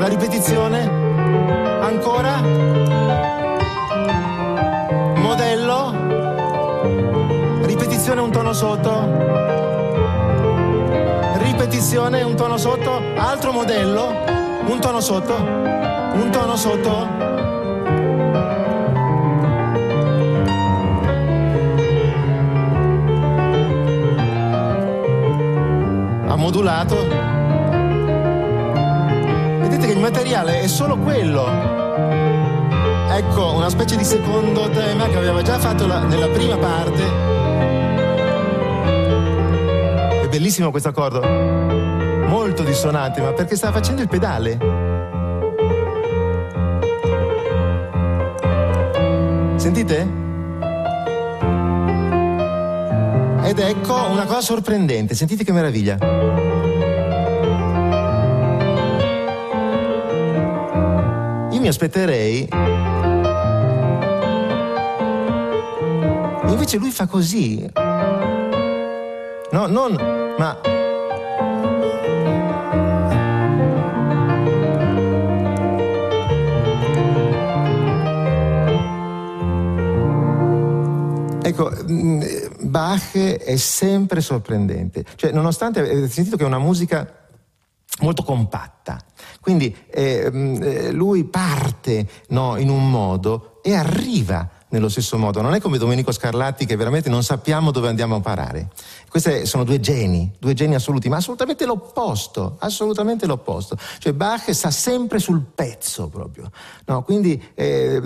la 0.00 0.08
ripetizione, 0.08 0.88
ancora, 1.82 2.40
modello, 5.16 5.94
ripetizione 7.66 8.22
un 8.22 8.30
tono 8.30 8.54
sotto, 8.54 9.04
ripetizione 11.36 12.22
un 12.22 12.34
tono 12.34 12.56
sotto, 12.56 13.02
altro 13.14 13.52
modello 13.52 14.24
un 14.68 14.80
tono 14.80 15.00
sotto, 15.00 15.34
un 15.34 16.28
tono 16.30 16.56
sotto. 16.56 17.08
Ha 26.26 26.36
modulato. 26.36 27.39
Il 30.00 30.06
materiale 30.06 30.62
è 30.62 30.66
solo 30.66 30.96
quello. 30.96 31.44
Ecco, 33.10 33.52
una 33.52 33.68
specie 33.68 33.96
di 33.96 34.04
secondo 34.04 34.70
tema 34.70 35.06
che 35.08 35.16
aveva 35.18 35.42
già 35.42 35.58
fatto 35.58 35.86
la, 35.86 35.98
nella 36.04 36.28
prima 36.28 36.56
parte. 36.56 37.02
È 40.22 40.26
bellissimo 40.30 40.70
questo 40.70 40.88
accordo 40.88 41.20
molto 41.20 42.62
dissonante, 42.62 43.20
ma 43.20 43.34
perché 43.34 43.56
stava 43.56 43.74
facendo 43.74 44.00
il 44.00 44.08
pedale. 44.08 44.56
Sentite? 49.56 50.08
Ed 53.42 53.58
ecco 53.58 54.06
una 54.08 54.24
cosa 54.24 54.40
sorprendente, 54.40 55.14
sentite 55.14 55.44
che 55.44 55.52
meraviglia. 55.52 56.39
io 61.60 61.66
mi 61.66 61.68
aspetterei... 61.68 62.48
Invece 66.48 66.78
lui 66.78 66.90
fa 66.90 67.06
così. 67.06 67.68
No, 69.52 69.66
non... 69.66 69.94
ma... 70.38 70.58
Ecco, 81.42 81.70
mm, 81.90 82.22
Bach 82.60 83.16
è 83.16 83.56
sempre 83.56 84.20
sorprendente. 84.22 85.04
Cioè, 85.14 85.32
nonostante 85.32 85.80
avete 85.80 86.08
sentito 86.08 86.36
che 86.36 86.44
è 86.44 86.46
una 86.46 86.58
musica 86.58 87.06
molto 88.00 88.22
compatta, 88.22 88.98
quindi 89.40 89.74
eh, 89.90 90.90
lui 90.92 91.24
parte 91.24 92.06
no, 92.28 92.56
in 92.56 92.68
un 92.68 92.90
modo 92.90 93.58
e 93.62 93.74
arriva 93.74 94.48
nello 94.70 94.88
stesso 94.88 95.18
modo. 95.18 95.40
Non 95.40 95.54
è 95.54 95.60
come 95.60 95.78
Domenico 95.78 96.12
Scarlatti 96.12 96.66
che 96.66 96.76
veramente 96.76 97.08
non 97.08 97.22
sappiamo 97.22 97.70
dove 97.70 97.88
andiamo 97.88 98.16
a 98.16 98.20
parare. 98.20 98.68
Questi 99.10 99.44
sono 99.44 99.64
due 99.64 99.80
geni, 99.80 100.32
due 100.38 100.54
geni 100.54 100.76
assoluti, 100.76 101.08
ma 101.08 101.16
assolutamente 101.16 101.66
l'opposto, 101.66 102.54
assolutamente 102.60 103.26
l'opposto. 103.26 103.76
Cioè 103.98 104.12
Bach 104.12 104.48
sta 104.52 104.70
sempre 104.70 105.18
sul 105.18 105.42
pezzo 105.52 106.06
proprio. 106.06 106.48
No, 106.86 107.02
quindi 107.02 107.42
eh, 107.54 108.00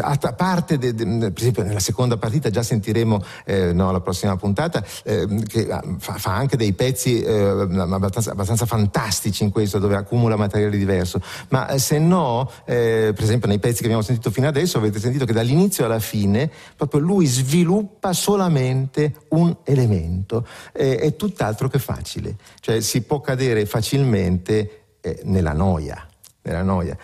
a 0.00 0.18
parte, 0.34 0.76
de, 0.76 0.94
de, 0.94 1.06
per 1.06 1.32
esempio 1.38 1.62
nella 1.62 1.80
seconda 1.80 2.18
partita 2.18 2.50
già 2.50 2.62
sentiremo 2.62 3.22
eh, 3.46 3.72
no, 3.72 3.90
la 3.90 4.00
prossima 4.00 4.36
puntata 4.36 4.84
eh, 5.02 5.26
che 5.46 5.66
fa, 5.96 6.18
fa, 6.18 6.34
anche 6.34 6.58
dei 6.58 6.74
pezzi 6.74 7.22
eh, 7.22 7.32
abbastanza, 7.32 8.32
abbastanza, 8.32 8.66
fantastici 8.66 9.44
in 9.44 9.50
questo 9.52 9.78
dove 9.78 9.96
accumula 9.96 10.36
materiale 10.36 10.76
diverso, 10.76 11.22
ma 11.48 11.68
eh, 11.68 11.78
se 11.78 11.98
no, 11.98 12.50
eh, 12.66 13.12
per 13.14 13.24
esempio 13.24 13.48
nei 13.48 13.60
pezzi 13.60 13.78
che 13.78 13.84
abbiamo 13.84 14.02
sentito 14.02 14.30
fino 14.30 14.46
adesso 14.46 14.76
avete 14.76 15.00
sentito 15.00 15.24
che 15.24 15.32
dall'inizio 15.32 15.86
alla 15.86 16.00
fine 16.00 16.50
proprio 16.76 17.00
lui 17.00 17.24
sviluppa 17.24 18.12
solamente 18.12 19.14
un 19.30 19.56
elemento 19.64 20.48
eh, 20.72 20.96
è 20.96 21.16
tutt'altro 21.16 21.68
che 21.68 21.78
facile, 21.78 22.36
cioè 22.60 22.80
si 22.80 23.02
può 23.02 23.20
cadere 23.20 23.66
facilmente 23.66 24.82
eh, 25.00 25.20
nella 25.24 25.52
noia, 25.52 26.06
nella 26.42 26.62
noia. 26.62 26.96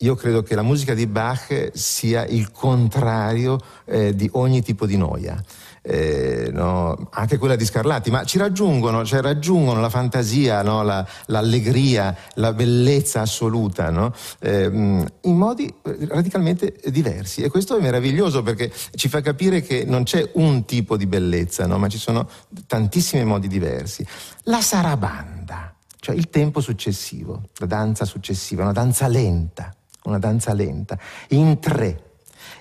Io 0.00 0.14
credo 0.14 0.42
che 0.42 0.54
la 0.54 0.62
musica 0.62 0.92
di 0.92 1.06
Bach 1.06 1.70
sia 1.72 2.26
il 2.26 2.50
contrario 2.50 3.58
eh, 3.86 4.14
di 4.14 4.28
ogni 4.32 4.60
tipo 4.62 4.84
di 4.84 4.98
noia 4.98 5.42
eh, 5.88 6.50
no? 6.52 7.08
anche 7.10 7.38
quella 7.38 7.54
di 7.54 7.64
Scarlatti, 7.64 8.10
ma 8.10 8.24
ci 8.24 8.38
raggiungono, 8.38 9.04
cioè 9.04 9.20
raggiungono 9.20 9.80
la 9.80 9.88
fantasia, 9.88 10.62
no? 10.62 10.82
la, 10.82 11.06
l'allegria, 11.26 12.14
la 12.34 12.52
bellezza 12.52 13.20
assoluta, 13.20 13.90
no? 13.90 14.12
eh, 14.40 14.64
in 14.64 15.36
modi 15.36 15.72
radicalmente 16.08 16.74
diversi. 16.86 17.42
E 17.42 17.48
questo 17.48 17.76
è 17.78 17.80
meraviglioso 17.80 18.42
perché 18.42 18.72
ci 18.96 19.08
fa 19.08 19.20
capire 19.20 19.62
che 19.62 19.84
non 19.86 20.02
c'è 20.02 20.28
un 20.34 20.64
tipo 20.64 20.96
di 20.96 21.06
bellezza, 21.06 21.66
ma 21.66 21.88
ci 21.88 21.98
sono 21.98 22.28
tantissimi 22.66 23.24
modi 23.24 23.46
diversi. 23.46 24.04
La 24.44 24.60
sarabanda, 24.60 25.72
cioè 26.00 26.16
il 26.16 26.30
tempo 26.30 26.60
successivo, 26.60 27.42
la 27.58 27.66
danza 27.66 28.04
successiva, 28.04 28.62
una 28.62 28.72
danza 28.72 29.06
lenta, 29.06 29.72
una 30.04 30.18
danza 30.18 30.52
lenta, 30.52 30.98
in 31.28 31.60
tre 31.60 32.05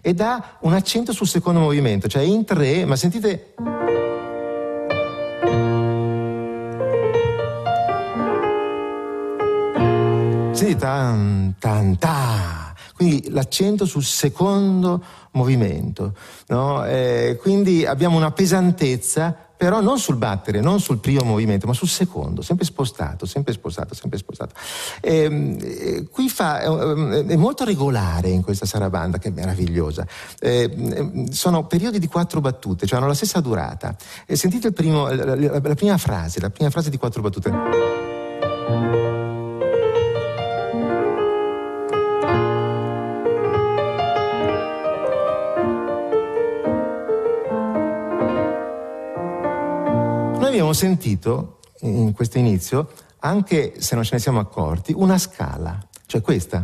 e 0.08 0.14
dà 0.14 0.58
un 0.60 0.74
accento 0.74 1.14
sul 1.14 1.26
secondo 1.26 1.60
movimento, 1.60 2.08
cioè 2.08 2.22
in 2.22 2.46
tre, 2.46 2.86
ma 2.86 2.96
sentite... 2.96 3.56
Sentite 10.52 10.76
tan 10.78 11.56
tan 11.58 11.98
ta. 11.98 12.76
Quindi 12.94 13.32
l'accento 13.32 13.86
sul 13.88 14.04
secondo 14.04 15.04
movimento, 15.32 16.14
no? 16.50 16.86
eh, 16.86 17.40
quindi 17.42 17.84
abbiamo 17.84 18.16
una 18.16 18.32
pesantezza 18.32 19.45
però 19.58 19.82
non 19.82 20.00
sul 20.00 20.16
battere, 20.16 20.60
non 20.60 20.80
sul 20.80 21.00
primo 21.00 21.24
movimento, 21.24 21.68
ma 21.68 21.74
sul 21.74 21.88
secondo, 21.88 22.42
sempre 22.42 22.66
spostato, 22.66 23.26
sempre 23.26 23.54
spostato, 23.54 23.94
sempre 23.94 24.18
spostato. 24.18 24.54
E, 25.02 25.24
ehm, 25.24 25.58
e, 25.62 26.08
qui 26.10 26.30
fa, 26.30 26.60
è, 26.60 26.68
è, 26.68 27.36
molto 27.36 27.64
regolare 27.64 28.30
in 28.30 28.42
questa 28.42 28.66
sarabanda, 28.66 29.18
che 29.18 29.30
è 29.30 29.32
meravigliosa. 29.32 30.06
E, 30.40 31.28
sono 31.32 31.66
periodi 31.68 32.00
di 32.00 32.08
quattro 32.08 32.42
battute, 32.42 32.86
cioè 32.86 32.98
hanno 32.98 33.08
la 33.08 33.14
stessa 33.14 33.40
durata. 33.40 33.96
sentite 34.28 34.72
primo, 34.72 35.10
la, 35.10 35.36
la, 35.36 35.60
la 35.62 35.76
prima 35.76 35.98
frase, 35.98 36.40
la 36.40 36.50
prima 36.50 36.70
frase 36.70 36.90
di 36.90 36.98
quattro 36.98 37.22
battute. 37.22 39.25
Abbiamo 50.66 50.74
sentito 50.74 51.60
in 51.82 52.12
questo 52.14 52.40
inizio, 52.40 52.90
anche 53.20 53.74
se 53.78 53.94
non 53.94 54.04
ce 54.04 54.14
ne 54.14 54.20
siamo 54.20 54.40
accorti, 54.40 54.94
una 54.96 55.20
scala, 55.20 55.78
cioè 56.08 56.22
questa. 56.22 56.64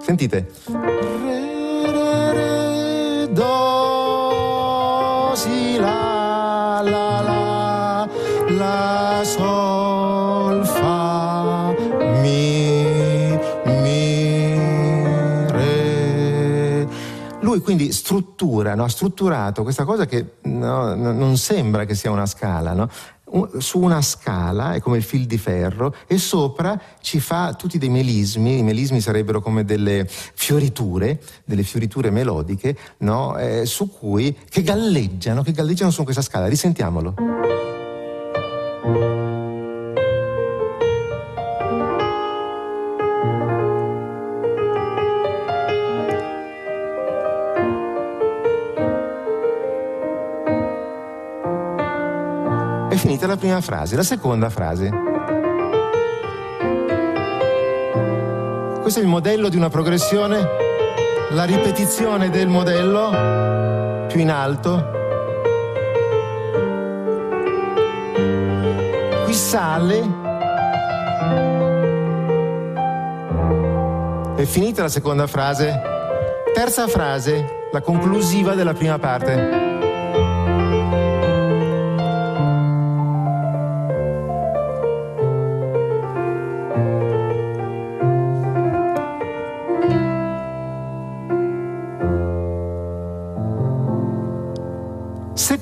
Sentite. 0.00 0.50
Re, 0.66 1.90
re, 1.92 2.32
re, 2.32 3.32
do, 3.32 5.30
si, 5.34 5.76
la, 5.78 6.09
Lui 17.50 17.62
quindi 17.62 17.90
struttura, 17.90 18.76
no? 18.76 18.84
ha 18.84 18.88
strutturato 18.88 19.64
questa 19.64 19.84
cosa 19.84 20.06
che 20.06 20.34
no, 20.42 20.94
non 20.94 21.36
sembra 21.36 21.84
che 21.84 21.96
sia 21.96 22.12
una 22.12 22.26
scala, 22.26 22.74
no? 22.74 22.88
su 23.58 23.80
una 23.80 24.00
scala, 24.02 24.74
è 24.74 24.80
come 24.80 24.98
il 24.98 25.02
fil 25.02 25.26
di 25.26 25.36
ferro, 25.36 25.92
e 26.06 26.16
sopra 26.18 26.80
ci 27.00 27.18
fa 27.18 27.54
tutti 27.54 27.76
dei 27.76 27.88
melismi, 27.88 28.58
i 28.58 28.62
melismi 28.62 29.00
sarebbero 29.00 29.40
come 29.40 29.64
delle 29.64 30.06
fioriture, 30.06 31.20
delle 31.44 31.64
fioriture 31.64 32.10
melodiche, 32.10 32.76
no? 32.98 33.36
eh, 33.36 33.66
su 33.66 33.90
cui, 33.90 34.36
che 34.48 34.62
galleggiano, 34.62 35.42
che 35.42 35.50
galleggiano 35.50 35.90
su 35.90 36.04
questa 36.04 36.22
scala. 36.22 36.46
Risentiamolo. 36.46 37.14
Finita 53.00 53.26
la 53.26 53.38
prima 53.38 53.62
frase, 53.62 53.96
la 53.96 54.02
seconda 54.02 54.50
frase. 54.50 54.90
Questo 58.82 59.00
è 59.00 59.02
il 59.02 59.08
modello 59.08 59.48
di 59.48 59.56
una 59.56 59.70
progressione, 59.70 60.46
la 61.30 61.44
ripetizione 61.44 62.28
del 62.28 62.48
modello 62.48 64.06
più 64.06 64.20
in 64.20 64.30
alto. 64.30 64.90
Qui 69.24 69.32
sale. 69.32 70.18
È 74.36 74.44
finita 74.44 74.82
la 74.82 74.88
seconda 74.88 75.26
frase. 75.26 75.80
Terza 76.52 76.86
frase, 76.86 77.68
la 77.72 77.80
conclusiva 77.80 78.54
della 78.54 78.74
prima 78.74 78.98
parte. 78.98 79.59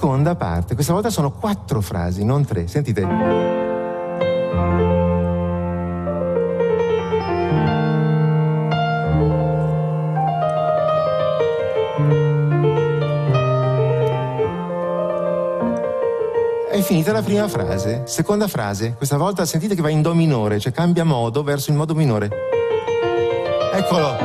Seconda 0.09 0.37
parte. 0.37 0.73
Questa 0.73 0.95
volta 0.95 1.11
sono 1.11 1.31
quattro 1.33 1.83
frasi, 1.83 2.25
non 2.25 2.43
tre. 2.47 2.67
Sentite. 2.67 3.03
È 16.71 16.81
finita 16.81 17.13
la 17.13 17.21
prima 17.21 17.47
frase. 17.47 18.05
Seconda 18.07 18.49
frase, 18.49 18.95
questa 18.95 19.19
volta 19.19 19.45
sentite 19.45 19.75
che 19.75 19.83
va 19.83 19.91
in 19.91 20.01
do 20.01 20.15
minore, 20.15 20.59
cioè 20.59 20.73
cambia 20.73 21.05
modo 21.05 21.43
verso 21.43 21.71
il 21.71 21.77
modo 21.77 21.95
minore. 21.95 22.31
Eccolo. 23.75 24.17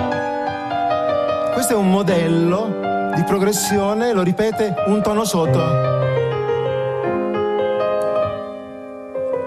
Questo 1.54 1.74
è 1.74 1.76
un 1.76 1.89
modello 1.89 2.83
di 3.15 3.23
progressione, 3.23 4.13
lo 4.13 4.23
ripete 4.23 4.73
un 4.88 5.02
tono 5.02 5.23
sotto. 5.23 5.60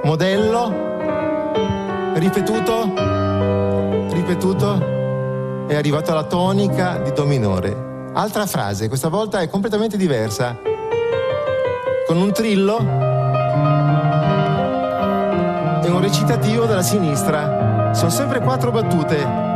Modello, 0.05 0.73
ripetuto, 2.15 2.93
ripetuto, 4.13 5.67
è 5.67 5.75
arrivato 5.75 6.13
alla 6.13 6.25
tonica 6.25 6.99
di 6.99 7.13
Do 7.13 7.25
minore. 7.25 8.11
Altra 8.13 8.47
frase, 8.47 8.89
questa 8.89 9.09
volta 9.09 9.41
è 9.41 9.49
completamente 9.49 9.97
diversa. 9.97 10.57
Con 12.07 12.17
un 12.17 12.33
trillo 12.33 12.79
e 15.83 15.89
un 15.91 16.01
recitativo 16.01 16.67
dalla 16.67 16.83
sinistra. 16.83 17.93
Sono 17.93 18.11
sempre 18.11 18.41
quattro 18.41 18.71
battute 18.71 19.56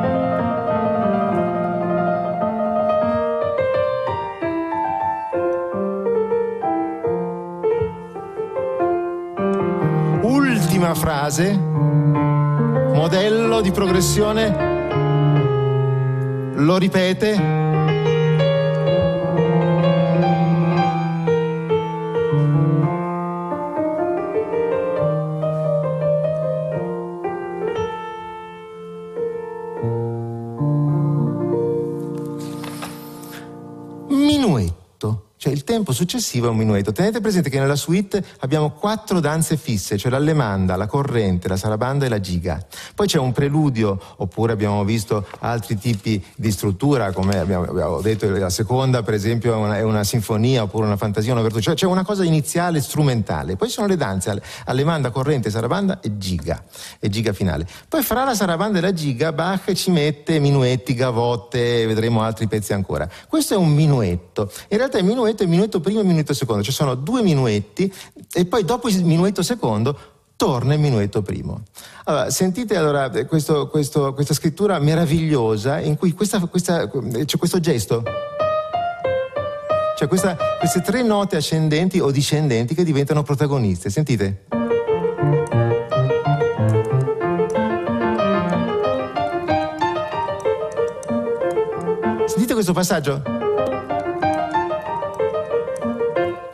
Frase, 11.31 11.57
modello 12.93 13.61
di 13.61 13.71
progressione, 13.71 14.53
lo 16.57 16.77
ripete. 16.77 17.60
Tempo 35.91 35.93
successivo 35.93 36.47
è 36.47 36.51
un 36.51 36.57
minuetto. 36.57 36.93
Tenete 36.93 37.21
presente 37.21 37.51
che 37.51 37.59
nella 37.59 37.77
suite 37.77 38.25
abbiamo 38.41 38.71
quattro 38.71 39.21
danze 39.21 39.57
fisse, 39.57 39.99
cioè 39.99 40.11
l'allemanda, 40.11 40.77
la 40.77 40.87
corrente, 40.87 41.49
la 41.49 41.57
sarabanda 41.57 42.07
e 42.07 42.09
la 42.09 42.21
giga. 42.21 42.65
Poi 43.01 43.09
c'è 43.09 43.19
un 43.19 43.33
preludio, 43.33 43.99
oppure 44.17 44.53
abbiamo 44.53 44.85
visto 44.85 45.27
altri 45.39 45.79
tipi 45.79 46.23
di 46.37 46.51
struttura, 46.51 47.13
come 47.13 47.39
abbiamo, 47.39 47.65
abbiamo 47.65 48.03
detto, 48.03 48.29
la 48.29 48.51
seconda 48.51 49.03
per 49.03 49.15
esempio 49.15 49.55
è 49.55 49.57
una, 49.57 49.79
è 49.79 49.81
una, 49.81 50.05
sinfonia, 50.05 50.65
oppure 50.65 50.85
una 50.85 50.99
fantasia, 50.99 51.33
una 51.33 51.41
virtù, 51.41 51.61
cioè 51.61 51.75
c'è 51.75 51.87
una 51.87 52.05
cosa 52.05 52.25
iniziale 52.25 52.83
strumentale. 52.83 53.57
Poi 53.57 53.71
sono 53.71 53.87
le 53.87 53.97
danze, 53.97 54.39
allemanda, 54.67 55.09
corrente, 55.09 55.49
sarabanda 55.49 56.01
e 56.01 56.19
giga, 56.19 56.63
e 56.99 57.09
giga 57.09 57.33
finale. 57.33 57.67
Poi 57.89 58.03
fra 58.03 58.23
la 58.23 58.35
sarabanda 58.35 58.77
e 58.77 58.83
la 58.83 58.93
giga 58.93 59.33
Bach 59.33 59.73
ci 59.73 59.91
mette 59.91 60.39
minuetti, 60.39 60.93
gavotte, 60.93 61.87
vedremo 61.87 62.21
altri 62.21 62.49
pezzi 62.49 62.75
ancora. 62.75 63.09
Questo 63.27 63.55
è 63.55 63.57
un 63.57 63.73
minuetto. 63.73 64.53
In 64.69 64.77
realtà 64.77 64.99
il 64.99 65.07
minuetto 65.07 65.43
è 65.43 65.47
minuetto 65.47 65.81
primo 65.81 66.01
e 66.01 66.05
minuetto 66.05 66.35
secondo, 66.35 66.63
ci 66.63 66.71
sono 66.71 66.95
due 66.97 67.23
minuetti 67.23 67.91
e 68.31 68.45
poi 68.45 68.63
dopo 68.63 68.91
il 68.91 69.03
minuetto 69.07 69.43
secondo 69.43 70.19
torna 70.41 70.73
il 70.73 70.81
minuetto 70.81 71.21
primo. 71.21 71.65
Allora, 72.05 72.31
sentite 72.31 72.75
allora 72.75 73.11
questo, 73.27 73.69
questo, 73.69 74.15
questa 74.15 74.33
scrittura 74.33 74.79
meravigliosa 74.79 75.81
in 75.81 75.99
cui 75.99 76.15
questa, 76.15 76.41
questa, 76.47 76.89
c'è 76.89 77.37
questo 77.37 77.61
gesto. 77.61 78.03
Cioè 79.99 80.09
questa, 80.09 80.39
queste 80.59 80.81
tre 80.81 81.03
note 81.03 81.37
ascendenti 81.37 82.01
o 82.01 82.11
discendenti 82.11 82.75
che 82.75 82.85
diventano 82.85 83.23
protagoniste. 83.23 83.91
Sentite. 83.91 84.45
Sentite 92.25 92.55
questo 92.55 92.73
passaggio? 92.73 93.23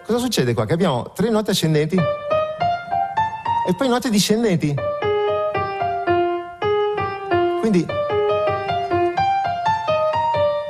cosa 0.04 0.18
succede 0.18 0.54
qua? 0.54 0.64
Che 0.64 0.72
abbiamo 0.72 1.12
tre 1.14 1.28
note 1.30 1.50
ascendenti 1.52 1.96
e 3.66 3.74
poi 3.74 3.88
note 3.88 4.10
discendenti. 4.10 4.74
Quindi 7.60 7.84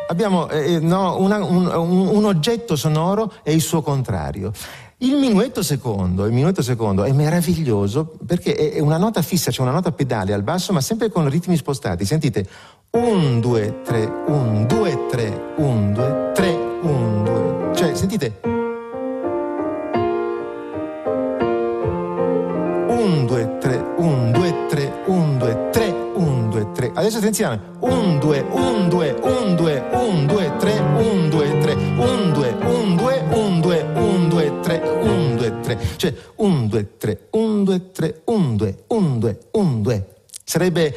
abbiamo 0.09 0.49
eh, 0.49 0.75
eh, 0.75 0.79
no, 0.81 1.21
una, 1.21 1.45
un, 1.45 1.67
un, 1.67 2.25
oggetto 2.25 2.75
sonoro 2.75 3.35
e 3.43 3.53
il 3.53 3.61
suo 3.61 3.83
contrario. 3.83 4.51
Il 4.99 5.17
minuetto 5.17 5.63
secondo, 5.63 6.25
il 6.25 6.33
minuetto 6.33 6.63
secondo 6.63 7.05
è 7.05 7.13
meraviglioso 7.13 8.17
perché 8.27 8.55
è 8.55 8.81
una 8.81 8.97
nota 8.97 9.21
fissa, 9.21 9.51
c'è 9.51 9.57
cioè 9.57 9.67
una 9.67 9.75
nota 9.75 9.93
pedale 9.93 10.33
al 10.33 10.43
basso, 10.43 10.73
ma 10.73 10.81
sempre 10.81 11.11
con 11.11 11.29
ritmi 11.29 11.55
spostati. 11.57 12.07
Sentite, 12.07 12.49
1, 12.93 13.41
2, 13.41 13.83
3, 13.85 14.13
1, 14.27 14.65
2, 14.65 15.07
3, 15.11 15.43
1, 15.57 15.93
2, 15.93 16.31
3, 16.33 16.49
1, 16.81 17.23
2. 17.23 17.75
Cioè, 17.75 17.95
sentite, 17.95 18.56
Adesso 27.07 27.21
attenzione. 27.21 27.61
1, 27.79 28.19
2, 28.19 28.41
1, 28.51 28.89
2, 28.89 29.17
1, 29.23 29.55
2, 29.55 29.85
1, 29.93 30.27
2, 30.27 30.57
3, 30.59 30.79
1, 30.81 31.29
2, 31.29 31.59
3, 31.61 31.75
1, 31.75 32.33
2, 32.33 32.57
1, 32.65 32.97
2, 32.97 33.25
1, 33.31 33.61
2, 33.61 33.87
1, 33.95 34.29
2, 34.29 34.61
3, 34.61 34.81
1, 35.03 35.37
2, 35.37 35.61
3. 35.61 35.79
Cioè 35.95 36.15
1, 36.35 36.67
2, 36.67 36.97
3, 36.99 37.19
1, 37.31 37.63
2, 37.63 37.93
3, 37.93 38.23
1, 38.25 38.57
2, 38.57 38.85
1, 38.89 39.19
2, 39.21 39.39
1, 39.53 39.83
2. 39.83 40.07
Sarebbe 40.43 40.95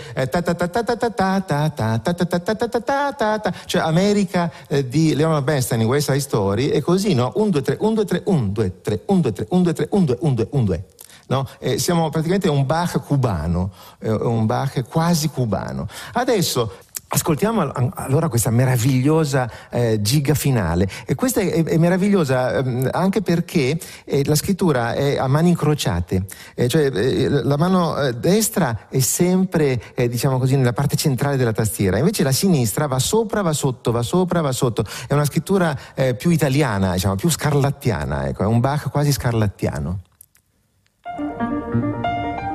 cioè 3.66 3.82
America 3.82 4.52
di 4.88 5.14
Leonard 5.14 5.44
Bernstein 5.44 5.82
in 5.82 5.88
West 5.88 6.10
Side 6.10 6.20
Story 6.22 6.70
e 6.70 6.82
così 6.82 7.14
no 7.14 7.32
1 7.36 7.50
2 7.50 7.62
3 7.62 7.78
1 7.80 7.94
2 7.94 8.06
3 8.06 8.22
1 8.26 8.52
2 8.52 8.82
3 8.82 9.02
1 9.06 9.22
2 9.22 9.32
3 9.32 9.48
1 9.50 9.62
2 9.62 9.74
3 9.74 9.88
1 9.92 10.06
2 10.06 10.18
1 10.20 10.34
2 10.34 10.48
1 10.50 10.64
2 10.64 10.84
No? 11.30 11.48
Eh, 11.60 11.78
siamo 11.78 12.10
praticamente 12.10 12.50
un 12.50 12.66
Bach 12.66 13.00
cubano, 13.04 13.72
eh, 14.00 14.12
un 14.12 14.46
Bach 14.46 14.84
quasi 14.88 15.30
cubano. 15.30 15.88
Adesso 16.14 16.72
Ascoltiamo 17.12 17.72
allora 17.96 18.30
questa 18.30 18.52
meravigliosa 18.52 19.50
eh, 19.72 20.00
giga 20.00 20.36
finale 20.36 20.88
e 21.08 21.16
questa 21.16 21.42
è, 21.42 21.64
è 21.64 21.78
meravigliosa 21.78 22.58
eh, 22.60 22.88
anche 22.92 23.24
perché 23.24 23.80
eh, 24.06 24.24
la 24.26 24.36
scrittura 24.36 24.94
è 24.94 25.18
a 25.18 25.26
mani 25.26 25.50
incrociate, 25.50 26.26
eh, 26.54 26.68
cioè 26.68 26.92
eh, 26.94 27.28
la 27.28 27.58
mano 27.58 28.00
eh, 28.00 28.14
destra 28.14 28.82
è 28.90 29.00
sempre 29.00 29.82
diciamo 29.96 30.38
così 30.38 30.56
nella 30.56 30.72
parte 30.72 30.96
centrale 30.98 31.36
della 31.36 31.52
tastiera, 31.52 31.98
invece 31.98 32.22
la 32.22 32.32
sinistra 32.32 32.86
va 32.86 33.00
sopra, 33.00 33.42
va 33.42 33.54
sotto, 33.54 33.92
va 33.92 34.04
sopra, 34.04 34.42
va 34.42 34.52
sotto, 34.52 34.86
è 35.08 35.14
una 35.14 35.26
scrittura 35.26 35.76
più 36.16 36.30
italiana, 36.30 36.94
diciamo, 36.94 37.16
più 37.16 37.30
scarlattiana, 37.30 38.28
ecco, 38.28 38.44
è 38.44 38.46
un 38.46 38.60
Bach 38.60 38.92
quasi 38.92 39.12
scarlattiano. 39.12 40.02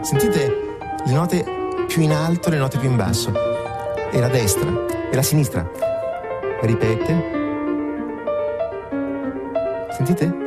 Sentite 0.00 0.76
le 1.04 1.12
note 1.12 1.44
più 1.86 2.02
in 2.02 2.12
alto 2.12 2.48
e 2.48 2.52
le 2.52 2.58
note 2.58 2.78
più 2.78 2.88
in 2.88 2.96
basso. 2.96 3.32
E 4.10 4.20
la 4.20 4.28
destra 4.28 4.68
e 5.10 5.14
la 5.14 5.22
sinistra. 5.22 5.68
Ripete. 6.60 7.42
Sentite? 9.90 10.42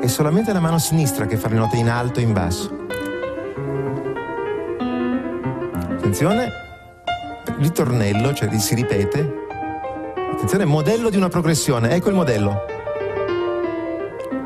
È 0.00 0.06
solamente 0.06 0.52
la 0.52 0.60
mano 0.60 0.78
sinistra 0.78 1.26
che 1.26 1.36
fa 1.36 1.48
le 1.48 1.56
note 1.56 1.76
in 1.76 1.88
alto 1.88 2.20
e 2.20 2.22
in 2.22 2.32
basso. 2.32 2.78
Attenzione, 5.74 6.48
ritornello, 7.58 8.32
cioè 8.34 8.58
si 8.58 8.74
ripete. 8.74 9.46
Attenzione, 10.32 10.64
modello 10.64 11.10
di 11.10 11.16
una 11.16 11.28
progressione. 11.28 11.90
Ecco 11.90 12.08
il 12.08 12.14
modello. 12.14 12.64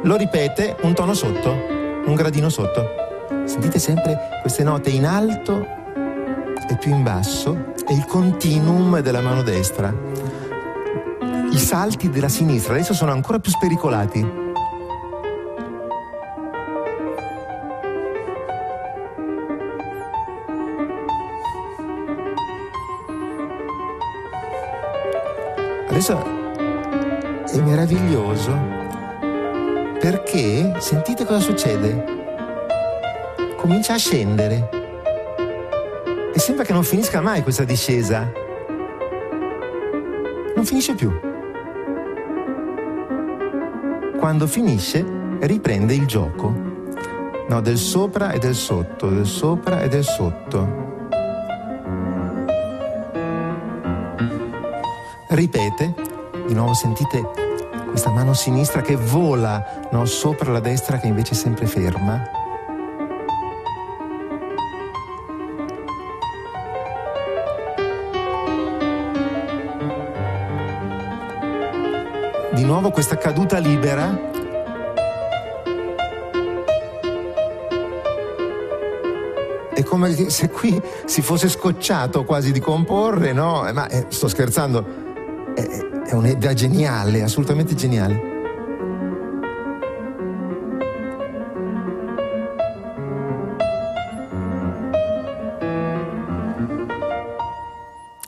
Lo 0.02 0.16
ripete 0.16 0.76
un 0.82 0.92
tono 0.92 1.14
sotto, 1.14 1.73
un 2.06 2.14
gradino 2.14 2.48
sotto. 2.48 3.02
Sentite 3.44 3.78
sempre 3.78 4.40
queste 4.40 4.62
note 4.62 4.90
in 4.90 5.06
alto 5.06 5.66
e 6.68 6.76
più 6.78 6.94
in 6.94 7.02
basso 7.02 7.72
e 7.86 7.94
il 7.94 8.04
continuum 8.06 9.00
della 9.00 9.20
mano 9.20 9.42
destra. 9.42 9.92
I 11.50 11.58
salti 11.58 12.10
della 12.10 12.28
sinistra 12.28 12.74
adesso 12.74 12.94
sono 12.94 13.12
ancora 13.12 13.38
più 13.38 13.50
spericolati. 13.50 14.42
Adesso 25.88 26.42
è 27.52 27.60
meraviglioso 27.60 28.83
perché 30.04 30.74
sentite 30.80 31.24
cosa 31.24 31.40
succede 31.40 32.04
comincia 33.56 33.94
a 33.94 33.96
scendere. 33.96 34.68
E 36.34 36.38
sembra 36.38 36.62
che 36.62 36.74
non 36.74 36.84
finisca 36.84 37.22
mai 37.22 37.42
questa 37.42 37.64
discesa. 37.64 38.30
Non 40.54 40.66
finisce 40.66 40.94
più. 40.94 41.10
Quando 44.18 44.46
finisce, 44.46 45.02
riprende 45.40 45.94
il 45.94 46.04
gioco. 46.04 46.52
No, 47.48 47.62
del 47.62 47.78
sopra 47.78 48.32
e 48.32 48.38
del 48.38 48.54
sotto, 48.54 49.08
del 49.08 49.24
sopra 49.24 49.80
e 49.80 49.88
del 49.88 50.04
sotto. 50.04 50.82
Ripete, 55.28 55.94
di 56.46 56.52
nuovo 56.52 56.74
sentite 56.74 57.43
questa 57.94 58.10
mano 58.10 58.34
sinistra 58.34 58.80
che 58.80 58.96
vola 58.96 59.86
no, 59.92 60.04
sopra 60.04 60.50
la 60.50 60.58
destra 60.58 60.98
che 60.98 61.06
invece 61.06 61.34
è 61.34 61.36
sempre 61.36 61.66
ferma. 61.66 62.42
di 72.52 72.64
nuovo 72.64 72.90
questa 72.90 73.16
caduta 73.16 73.58
libera. 73.58 74.32
È 79.72 79.82
come 79.84 80.30
se 80.30 80.50
qui 80.50 80.82
si 81.04 81.22
fosse 81.22 81.48
scocciato 81.48 82.24
quasi 82.24 82.50
di 82.50 82.60
comporre, 82.60 83.32
no? 83.32 83.68
Ma 83.72 83.86
eh, 83.88 84.06
sto 84.08 84.28
scherzando, 84.28 84.84
è, 85.54 85.93
è 86.06 86.12
un'idea 86.12 86.52
geniale, 86.52 87.22
assolutamente 87.22 87.74
geniale. 87.74 88.32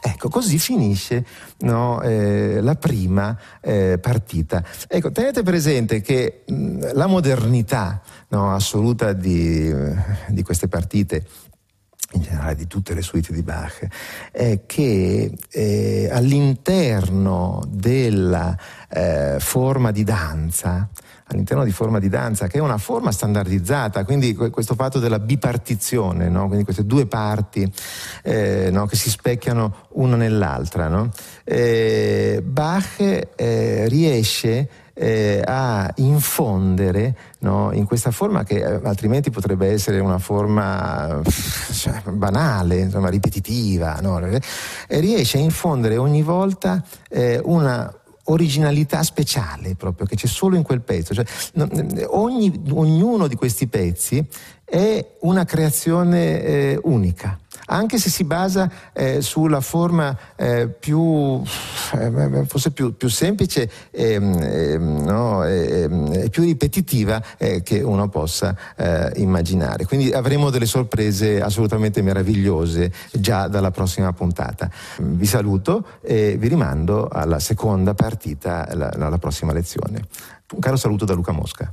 Ecco, 0.00 0.30
così 0.30 0.58
finisce 0.58 1.24
no, 1.58 2.00
eh, 2.00 2.60
la 2.62 2.74
prima 2.76 3.38
eh, 3.60 3.98
partita. 4.00 4.64
Ecco, 4.88 5.12
tenete 5.12 5.42
presente 5.42 6.00
che 6.00 6.44
mh, 6.46 6.94
la 6.94 7.06
modernità 7.06 8.00
no, 8.28 8.54
assoluta 8.54 9.12
di, 9.12 9.70
di 10.28 10.42
queste 10.42 10.66
partite 10.68 11.26
in 12.16 12.22
generale 12.22 12.54
di 12.54 12.66
tutte 12.66 12.94
le 12.94 13.02
suite 13.02 13.32
di 13.32 13.42
Bach, 13.42 13.86
è 14.32 14.60
che 14.66 15.32
eh, 15.50 16.08
all'interno 16.10 17.62
della 17.68 18.56
eh, 18.88 19.36
forma 19.38 19.90
di 19.90 20.04
danza, 20.04 20.88
all'interno 21.28 21.64
di 21.64 21.72
forma 21.72 21.98
di 21.98 22.08
danza, 22.08 22.46
che 22.46 22.58
è 22.58 22.60
una 22.60 22.78
forma 22.78 23.10
standardizzata, 23.12 24.04
quindi 24.04 24.34
questo 24.34 24.74
fatto 24.74 24.98
della 24.98 25.18
bipartizione, 25.18 26.28
no? 26.28 26.46
quindi 26.46 26.64
queste 26.64 26.84
due 26.84 27.06
parti 27.06 27.70
eh, 28.22 28.68
no? 28.70 28.86
che 28.86 28.96
si 28.96 29.10
specchiano 29.10 29.86
una 29.92 30.16
nell'altra. 30.16 30.88
No? 30.88 31.10
Eh, 31.44 32.42
Bach 32.44 33.00
eh, 33.36 33.88
riesce 33.88 34.68
eh, 34.98 35.42
a 35.44 35.92
infondere 35.96 37.14
no, 37.40 37.70
in 37.72 37.84
questa 37.84 38.10
forma 38.10 38.44
che 38.44 38.56
eh, 38.56 38.80
altrimenti 38.82 39.30
potrebbe 39.30 39.70
essere 39.70 40.00
una 40.00 40.18
forma 40.18 41.20
cioè, 41.72 42.02
banale, 42.10 42.78
insomma, 42.78 43.10
ripetitiva, 43.10 43.98
no? 44.00 44.18
riesce 44.88 45.36
a 45.36 45.40
infondere 45.40 45.98
ogni 45.98 46.22
volta 46.22 46.82
eh, 47.10 47.40
una 47.44 47.92
originalità 48.28 49.02
speciale 49.02 49.76
proprio 49.76 50.06
che 50.06 50.16
c'è 50.16 50.26
solo 50.26 50.56
in 50.56 50.62
quel 50.62 50.80
pezzo. 50.80 51.14
Cioè, 51.14 51.26
ogni, 52.08 52.62
ognuno 52.70 53.26
di 53.26 53.34
questi 53.36 53.66
pezzi 53.66 54.26
è 54.64 55.16
una 55.20 55.44
creazione 55.44 56.42
eh, 56.42 56.80
unica 56.84 57.38
anche 57.66 57.98
se 57.98 58.10
si 58.10 58.24
basa 58.24 58.70
eh, 58.92 59.20
sulla 59.20 59.60
forma 59.60 60.16
eh, 60.36 60.68
più, 60.68 61.42
eh, 61.94 62.44
forse 62.46 62.70
più, 62.70 62.96
più 62.96 63.08
semplice 63.08 63.70
ehm, 63.90 64.38
ehm, 64.40 65.04
no, 65.04 65.44
ehm, 65.44 66.12
e 66.12 66.28
più 66.30 66.42
ripetitiva 66.42 67.22
eh, 67.38 67.62
che 67.62 67.80
uno 67.80 68.08
possa 68.08 68.56
eh, 68.76 69.12
immaginare. 69.16 69.84
Quindi 69.84 70.12
avremo 70.12 70.50
delle 70.50 70.66
sorprese 70.66 71.40
assolutamente 71.40 72.02
meravigliose 72.02 72.92
già 73.12 73.48
dalla 73.48 73.70
prossima 73.70 74.12
puntata. 74.12 74.70
Vi 74.98 75.26
saluto 75.26 75.86
e 76.00 76.36
vi 76.38 76.48
rimando 76.48 77.08
alla 77.08 77.38
seconda 77.38 77.94
partita, 77.94 78.68
alla, 78.68 78.92
alla 78.92 79.18
prossima 79.18 79.52
lezione. 79.52 80.02
Un 80.52 80.60
caro 80.60 80.76
saluto 80.76 81.04
da 81.04 81.14
Luca 81.14 81.32
Mosca. 81.32 81.72